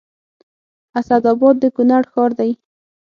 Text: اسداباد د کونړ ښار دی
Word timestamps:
اسداباد 0.99 1.55
د 1.59 1.65
کونړ 1.75 2.03
ښار 2.11 2.31
دی 2.39 2.51